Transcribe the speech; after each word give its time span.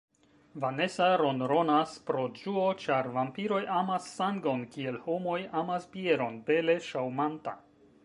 Vanesa 0.61 1.09
ronronas 1.21 1.91
pro 2.07 2.23
ĝuo, 2.39 2.65
ĉar 2.85 3.11
vampiroj 3.19 3.61
amas 3.83 4.09
sangon, 4.17 4.67
kiel 4.75 5.01
homoj 5.07 5.39
amas 5.63 5.89
bieron: 5.99 6.45
bele 6.51 6.83
ŝaŭmanta. 6.93 7.59